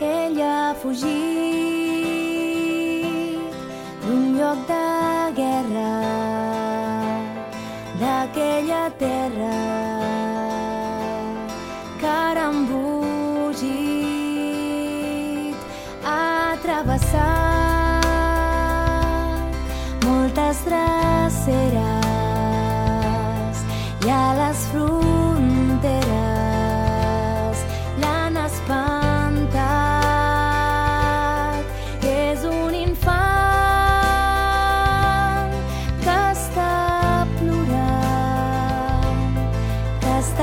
[0.00, 1.08] Ella ha fugit
[4.04, 5.94] d'un lloc de guerra,
[7.98, 9.58] d'aquella terra
[11.98, 13.58] que ara han embogit,
[16.04, 17.47] ha travessat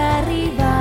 [0.05, 0.74] arriba.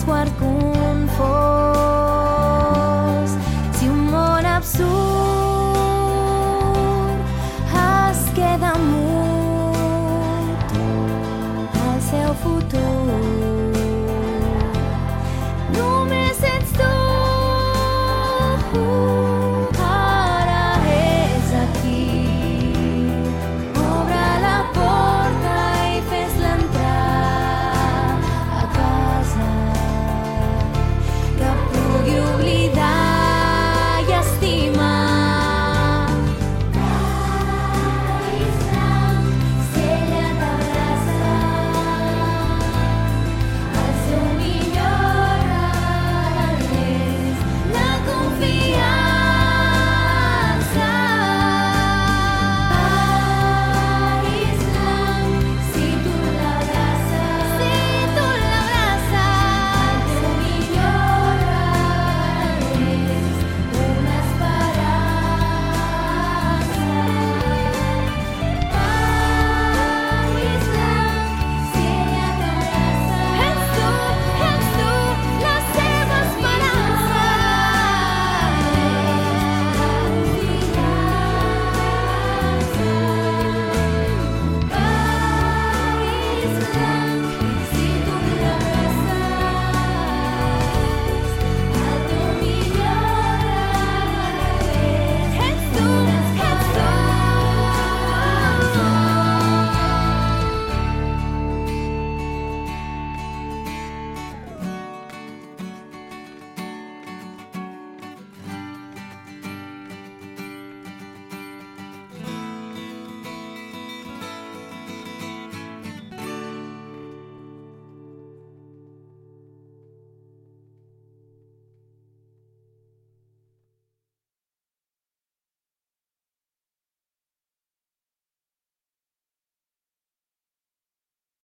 [0.00, 0.39] password